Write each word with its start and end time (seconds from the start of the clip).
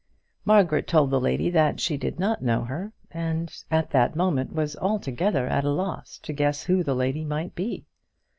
Margaret 0.45 0.87
told 0.87 1.11
the 1.11 1.19
lady 1.21 1.51
that 1.51 1.79
she 1.79 1.95
did 1.95 2.19
not 2.19 2.41
know 2.41 2.63
her, 2.63 2.91
and 3.11 3.55
at 3.69 3.91
that 3.91 4.15
moment 4.15 4.51
was 4.51 4.75
altogether 4.77 5.45
at 5.45 5.63
a 5.63 5.69
loss 5.69 6.17
to 6.23 6.33
guess 6.33 6.63
who 6.63 6.81
the 6.83 6.95
lady 6.95 7.23
might 7.23 7.53
be. 7.53 7.85